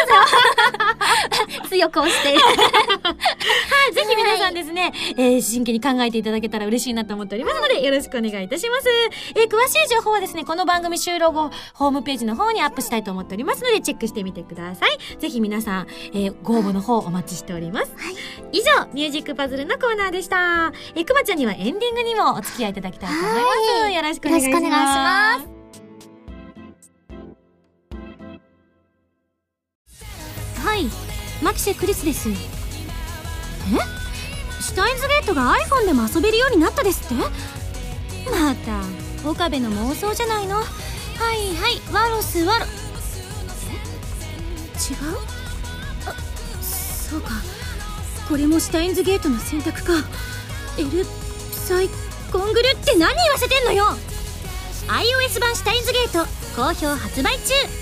[1.62, 1.68] よ。
[1.68, 2.29] 強く押して。
[2.37, 8.88] はい、ぜひ皆さんですね、えー真剣に考えていただけたら嬉しいなと思っておりますので、よろしくお願いいたします。
[9.35, 14.99] えー詳しい情報はですね、この番組終了後、ホームページの方にアップしたいと思っておりますので、チェックしてみてください。
[15.18, 17.92] ぜひ皆さん、えーご応募の方お待ちしております。
[18.53, 20.73] 以上、ミュージックパズルのコーナーでした。
[20.95, 23.83] えーくまちゃんにはエンディングにもお付き合いいただきたいと思います。
[23.83, 24.61] はいよろしくお願いします。
[24.61, 25.71] よろしくお願いします
[30.64, 30.87] はい。
[31.42, 32.29] マキシェクリスです。
[32.29, 32.33] え？
[34.61, 37.14] シュタインズゲートが iPhone でも遊べるようになったですって？
[38.31, 40.57] また岡部の妄想じゃないの？
[40.57, 40.66] はい
[41.57, 41.81] はい。
[41.92, 42.66] ワロスワロ。
[42.66, 42.68] え？
[44.92, 45.18] 違う？
[46.07, 46.14] あ
[46.62, 47.31] そうか。
[48.29, 49.92] これもシュタインズゲートの選択か。
[50.79, 51.05] L
[51.53, 51.88] サイ
[52.33, 53.85] コングルって何言わせてんのよ
[54.87, 57.82] ！iOS 版シュタインズゲート好評発売中。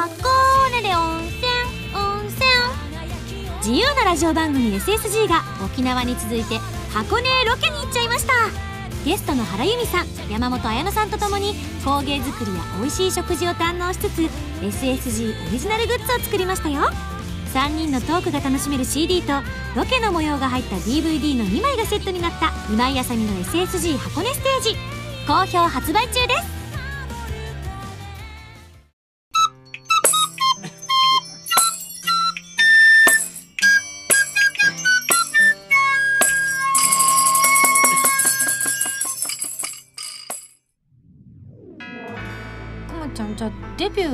[0.00, 1.46] 箱根で温泉
[1.94, 2.48] 温泉。
[3.58, 6.56] 自由なラジオ番組 SSG が沖縄に続いて
[6.90, 8.32] 箱根ロケに行っちゃいました。
[9.04, 11.52] ゲストの原由美さん山本彩乃さんとともに
[11.84, 14.22] 工芸作りや美味しい食事を堪能しつつ
[14.62, 16.80] SSG オリジナルグッズを作りましたよ。
[17.52, 19.34] 3人のトークが楽しめる CD と
[19.76, 24.76] ロケの模様が入った DVD の2枚がセットになった今井あさみの SSG 箱根ステージ。
[25.26, 26.59] 好評発売中です。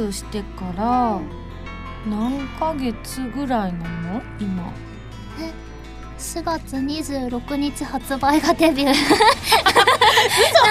[0.06, 1.20] プしてから
[2.08, 3.78] 何ヶ月ぐらいな
[4.12, 4.22] の？
[4.40, 4.72] 今。
[6.18, 8.94] 4月26日発売がデビュー。
[8.94, 9.14] そ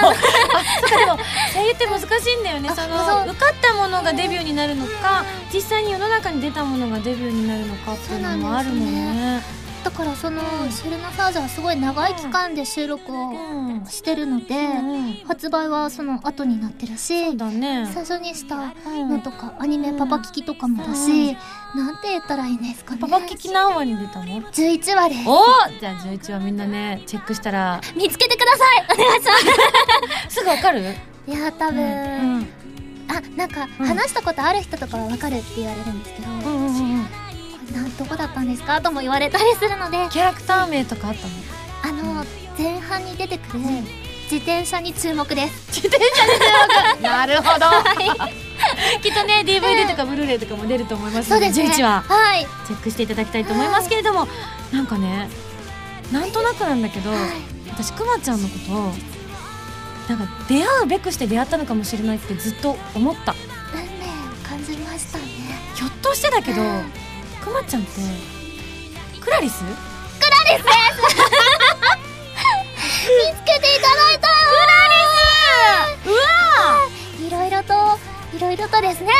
[0.03, 0.07] う
[1.15, 1.17] も
[1.53, 2.69] 声優って難しいんだよね。
[2.69, 9.41] その受かったものがデビューになるのか実際に世の中に出たものがデビューになるのかっていうのもあるもんね
[9.85, 13.85] だからそのシェルナサージはすごい長い期間で収録をうん。
[13.85, 17.85] してるので、うん発売はその後になってるしね。
[17.93, 21.37] 最初にしたうんのとか、アニメパパ聞きとかもだし、
[21.75, 22.99] なんて言ったらいいんですかね。
[23.01, 25.43] パパ聞き何話に出たの？11話ですお
[25.79, 27.79] じゃあ11話みんなねチェックしたら。
[27.95, 28.85] 見つけてください！
[28.91, 30.35] お願いします！
[30.39, 30.81] すぐわかる？
[31.27, 32.47] いや多分、うん。
[33.07, 33.85] あなんかうん。
[33.87, 36.64] 話したことある人とかはわかるって言われるんですけど、うん
[37.75, 38.81] なんどこだったんですか？
[38.81, 40.07] とも言われたりするので。
[40.11, 41.33] キャラクター名とかあったの？
[41.83, 42.25] あの
[42.57, 43.59] 前半に出てくる
[44.31, 45.81] 自転車に注目です。
[47.01, 47.65] なるほど。
[49.01, 51.83] きっとね DVD とかブルーレイとかも出ると思いますのでそうですね。
[51.83, 52.37] 11話は。
[52.37, 52.47] い。
[52.65, 54.27] チェックしていただきたいと思いますけれども
[54.71, 55.29] なんかね
[56.11, 57.11] なんとなくなんだけど
[57.69, 58.93] 私くまちゃんのことを
[60.09, 63.35] なんか出会うべくして出会ったのかもしれないってずっと思った。
[63.73, 65.25] 運命を感じましたね。
[65.75, 66.61] ひょっとしてだけど
[67.35, 67.91] くまちゃんって
[69.21, 69.63] クラリス？
[69.63, 69.71] 見
[73.35, 74.27] つけていただいた。
[76.05, 76.15] うわ
[77.21, 77.73] いろいろと
[78.35, 79.11] いろいろとですね。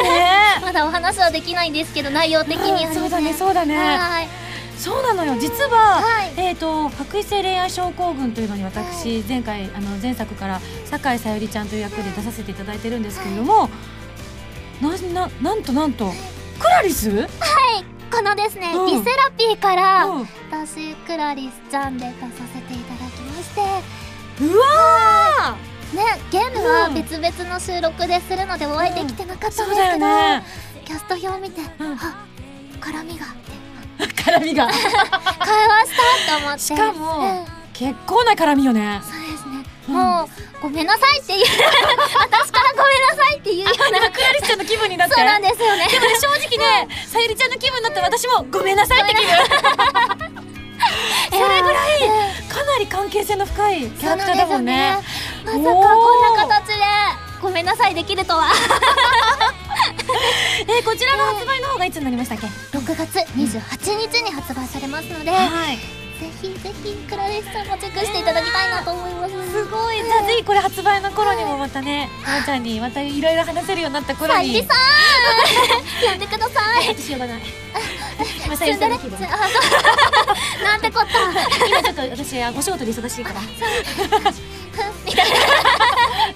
[0.00, 0.60] ーね。
[0.60, 3.76] まだお話はできないんですけど内容的にはですねそうだねそうだね。
[3.76, 4.28] はい。
[4.76, 5.36] そうなのよ。
[5.40, 6.32] 実は、はい。
[6.36, 13.68] えー、と白衣性恋愛症候群というのに私前回あの前作から酒井さゆりちゃんという役で出させていただいてるんですけれども、
[14.80, 16.12] なななんとなんと
[16.58, 17.26] クラリス、うん、
[18.10, 18.86] このですね、うん。
[18.86, 23.60] リセラピーから、う私クラリスちゃんで出させていただきまして。
[23.60, 25.56] わ
[25.94, 26.94] ねゲームはうん。
[26.94, 30.44] 別々の収録でするのでお会いできてなかったんですけど、だよね。
[30.84, 31.92] キャスト表を見て、うん。
[31.94, 32.24] あ
[32.80, 33.26] 絡みが。
[34.00, 34.66] あって絡みが。
[34.70, 36.34] 会話した？
[36.34, 36.60] って思って。
[36.60, 37.58] しかもうん。
[37.72, 39.00] 結構な絡みよね。
[39.02, 39.37] そうで
[39.88, 40.28] もう
[40.60, 41.46] ごめんなさいっていう。
[41.48, 44.10] 私からごめんなさいっていうような。
[44.10, 45.14] クラリスちゃんの気分になって。
[45.14, 45.86] そうなんですよね。
[45.88, 50.48] でもね正直ねさゆりちゃんの気分になって私もごめんなさいって気分。
[51.30, 52.00] それぐらい
[52.48, 54.72] かなり関係性の深いキャラクターだもんね。
[54.74, 54.98] ね。
[55.44, 56.74] まさかこんな形で
[57.40, 58.48] ごめんなさいできるとは。
[60.66, 62.46] えーこちらの発売の方がいつになりましたっけ
[62.76, 65.76] ？6月28日に発売されますので、はい。
[65.76, 65.82] ぜ
[66.26, 69.32] ひぜひクラリスさんもチェックしていただきたいなと思います。
[69.52, 69.96] すごい。
[70.02, 74.40] じゃあぜひこれ発売の頃にもまたねまーちゃんにまたいろいろ話せるようになった頃に。
[74.40, 74.78] さゆりさん
[76.10, 77.42] 呼んでください私呼ばない
[80.62, 83.46] なんてこった今ちょっと私あお仕事で忙しいからみ
[85.12, 85.87] たいな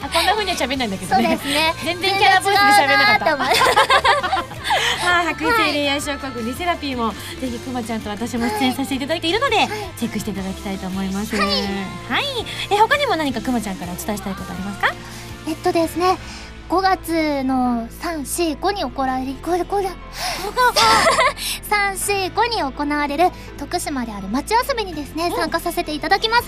[0.02, 1.74] あこんな風には喋んないんだけどそうでねすね。
[1.84, 3.36] 全然キャラボイスで喋れなかった。
[3.36, 3.56] はい、
[5.34, 9.56] 白衣性恋愛症候群リセラピーもぜひくまちゃんと私も出演させていただいているので、
[9.98, 11.36] チェックしていただきたいと思います。
[11.36, 11.48] はい、
[12.70, 14.92] え他にも何かくまちゃんからお伝えしたいことありますか？
[15.48, 16.16] えっとですね
[16.72, 19.90] 5月の345 に行われるこれこれ。
[21.68, 26.44] 345に行われる徳島である町遊びにですね、参加させていただきます、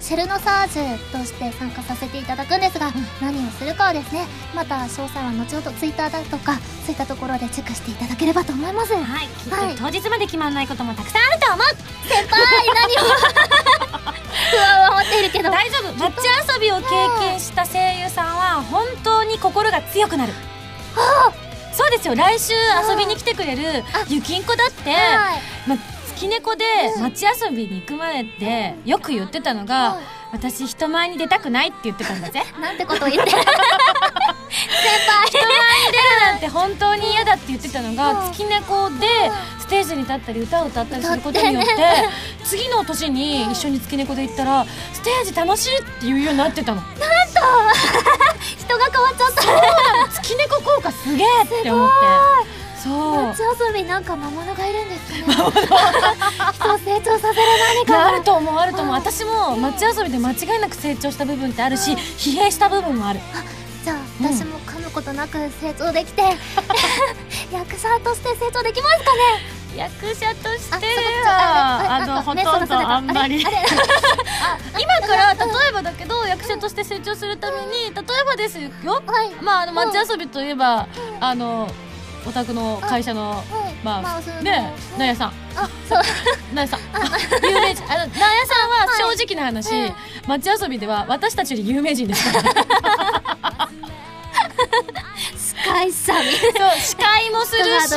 [0.00, 6.54] シェルノサージュとして参加させていただくんですが、何をするかはですねまた詳細は後ほどツイッターだとか
[6.86, 8.88] そういったところでチェックしていただければと思います。
[8.88, 9.74] 先はい、きっはい。
[9.74, 11.66] と当日まで決まらないこともたくさんあると思う。
[12.08, 12.26] 輩
[12.74, 14.14] 何を？
[14.50, 15.50] 不安を持っているけど。
[15.50, 15.92] 大丈夫。
[15.98, 16.14] 街
[16.54, 16.84] 遊びを経
[17.20, 20.32] 験した声優さんは本当に心が強くなる。
[21.72, 22.14] そうですよ。
[22.16, 22.54] 来週
[22.90, 24.90] 遊びに来てくれるゆきんこだって。
[24.90, 25.40] はい。
[25.68, 26.64] まあ、月猫で
[27.00, 30.04] 街遊びに行く前でよく言ってたのが、はい。
[30.32, 32.42] 私人前に出たくないって言ってたんだぜ。
[32.60, 33.38] なんてことを言ってる。
[33.38, 35.26] 先輩。
[35.26, 38.32] 人前に出るなんて本当に嫌だって言ってたのが、うん。
[38.32, 41.70] 月猫でステージに立ったり歌を歌ったりすることによって
[42.42, 46.82] 次の年に一緒に月猫で行ったらステージ楽しいって言うようになってたの
[48.58, 49.42] 人が変わっちゃった。
[50.12, 51.94] 月猫効果すげえって思って。
[52.82, 53.22] そう。
[53.34, 55.24] 夏遊びなんか魔物がいるんですかね
[56.52, 58.06] 人を成長させる何かが。
[58.06, 58.94] あると思うあると思う。
[58.94, 59.00] うん。
[59.00, 63.20] 私も街遊びで間違いなく成長した部分ってあるし疲弊した部分もある。
[63.84, 64.57] じゃあ私も
[64.98, 66.22] ことなく成長できて
[67.54, 69.58] 役者として成長できますかね？
[69.76, 70.86] 役者としあて
[71.22, 73.44] そはあのほとんどあんまり。
[73.46, 78.70] 今から例えばだけど役者として成長するために例えばですよ。
[79.06, 79.30] はい。
[79.40, 80.88] まああの街遊びといえば
[81.20, 81.70] あの
[82.26, 85.28] お宅の会社のはいまあねなやさん。
[85.54, 86.02] あそう。
[86.52, 86.80] なやさん。
[87.44, 87.84] 有名人。
[87.84, 89.94] あのなやさんは正直な話うん。
[90.26, 93.27] 街遊びでは私たちより有名人ですから
[95.92, 97.94] さみそう司会もするし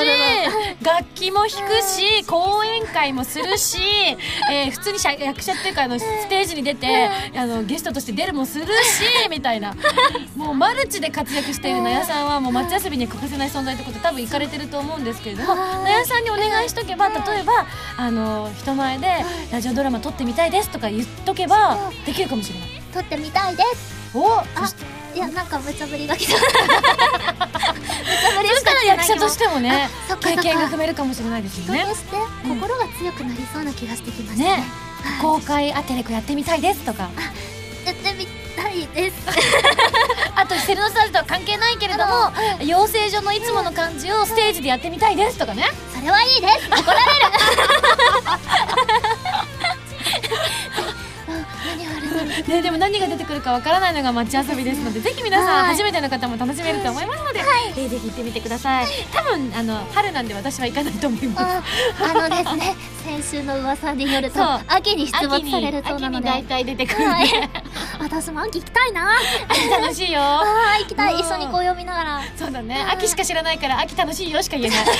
[0.83, 3.77] 楽器も弾くし講演会もするし、
[4.51, 8.69] えー普通にしゃ役者っていうかあのステージに出てあのゲストとして出るもするし
[9.29, 9.75] みたいな。
[10.35, 19.07] もうマルチで活躍している納屋さんはもう街遊びに欠かせない存在ってこと多分行かれてると思うんですけれども納屋さんにお願いしとけば例えばあの人前で
[19.51, 22.69] ラジオドラマ撮ってみたいですとか言っとけばできるかもしれない。
[22.93, 24.17] 撮ってみたいです。
[24.17, 24.75] おそし
[25.13, 26.33] いやなんか無茶ぶりが来た。
[26.33, 26.47] 無茶
[28.37, 29.89] ぶりそしたら役者としてもね
[30.21, 31.85] 経験が踏めるかもしれないですよね。
[31.93, 32.15] して
[32.47, 34.57] 心が強くなりそうな気がしてきましたね。
[34.57, 34.63] ね、
[35.21, 37.09] 公開アテレコやってみたいですとか。
[37.85, 39.17] やってみたいです。
[40.35, 42.31] あとセルノスターズとは関係ないけれども
[42.63, 45.65] 養成所のいつもの感じをステージでやってみたいですとかね。
[45.93, 46.69] それはいいです。
[46.69, 47.05] 怒られる
[52.47, 55.75] ねでも何が出てくるかわからないのが街遊びですのでぜひ皆さんはい。
[55.75, 57.39] 初めての方も楽しめると思いますので、
[57.77, 58.85] えーぜひ行ってみてください。
[59.13, 62.03] 多分あの春なんで私は行かないと思います。
[62.03, 66.29] ああのですね先週の噂によると秋に出没されるそうなので。
[66.29, 67.27] 秋に大体出てくるはい。
[67.99, 69.13] 私も秋行きたいな。
[69.49, 70.21] 秋楽しいよ。
[70.21, 71.13] あー行きたい。
[71.13, 71.19] うん。
[71.19, 72.21] 一緒に紅葉見ながら。
[72.37, 72.85] そうだね。
[72.91, 74.85] 秋しか知らないから秋楽しいよしか言えない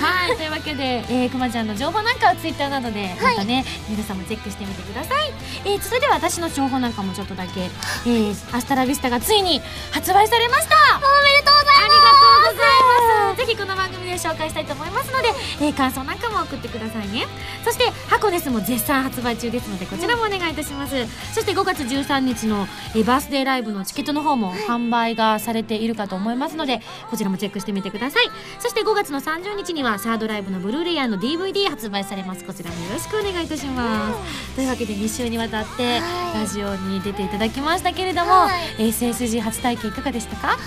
[0.00, 5.32] はいというわけで、えー、くまちゃんの情報なんかはツイッターなどでまたね、皆さんもチェックしてみてください、
[5.66, 9.60] えー、それでは私の情報なんかもちょっとだけ、えー、アスタラビスタがついに
[9.92, 10.74] 発売されました。
[10.96, 11.80] おめでとうございます。
[11.80, 12.80] ありがとうござい
[13.28, 13.36] ます。
[13.36, 15.28] ぜひこの番組で紹介したいと思いますので、
[15.60, 17.26] えー、感想なんかも送ってくださいね。
[17.64, 20.94] そしてハコネスも絶賛発売中ですのでこちらもお願いいたします、
[21.34, 26.80] そして5月13日の、えーバースデーライブのチケットの方も販売がされているかと思いますので
[27.10, 28.30] こちらもチェックしてみてください。
[28.60, 32.44] そして5月の30日にはサードライブのブルーレイの DVD 発売されます。
[32.44, 34.54] こちらもよろしくお願いいたします。
[34.54, 36.40] というわけで2週にわたってはい。
[36.40, 38.88] ラジオに出ていただきましたけれども、はい。
[38.90, 40.58] SSG 初体験いかがでしたか？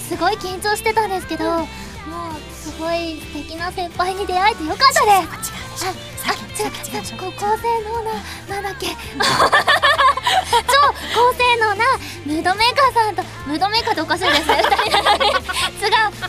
[0.00, 1.66] すごい緊張してたんですけど、もう
[2.54, 5.04] すごい素敵な先輩に出会えてよかったです。
[6.26, 8.12] ああちょちょちょ高高性能な
[8.48, 8.92] なんだっけ超
[11.14, 11.84] 高性能な
[12.24, 15.26] ムードメーカーさんとムードメーカーっておかしいですね二人
[15.86, 15.92] 違う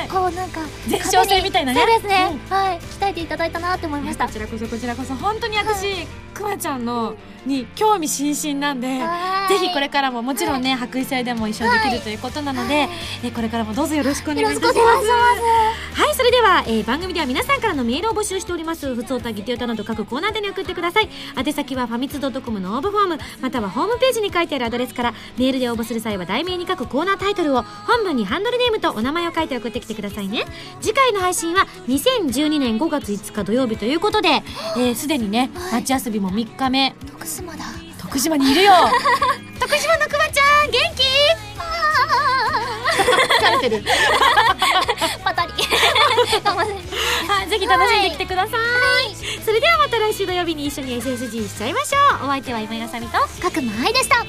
[0.00, 0.08] はい。
[0.08, 1.80] こうなんか前哨戦みたいなね。
[1.80, 2.78] そうですね、はい。
[2.78, 4.26] 鍛えていただいたなって思いました。
[4.26, 5.14] こちらこそこちらこそ。
[5.14, 7.14] 本当に私、くまちゃんの
[7.46, 9.58] に興味津々なんではい。
[9.58, 12.88] ぜひこれからももちろんね白衣祭でも一緒にできるということなので、
[13.24, 14.76] えこれからもどうぞよろしくお願いいたします。
[14.78, 18.94] はいそれでは、えー番組では皆さんからのメールを募集しております。
[18.94, 21.08] ふつおたぎてよたなど各コーナーでに送ってください。
[21.36, 30.44] 宛先はファミツドットコムの応募フォームまたはホームページに書いてあるアドレスからメールで応募する際は題名に書くコーナータイトルを本文にハンドルネームとお名前を書いて送ってきてくださいね。
[30.80, 34.28] 次回の配信は2012年5月5日土曜日ということで
[34.76, 36.94] えーすで、にね夏休みも3日目。
[37.06, 37.64] 徳島だ。
[38.00, 38.72] 徳島にいるよ。
[39.60, 41.04] 徳島のくまちゃん元気？
[43.40, 43.84] 疲れてる。
[47.28, 48.56] はい、ぜひ楽しんできてくださ
[49.08, 49.14] い、
[49.44, 51.72] それではまた来週土曜日に一緒に SSG しちゃい。
[51.72, 54.24] ましょうお相手は今井あさみと角間愛でした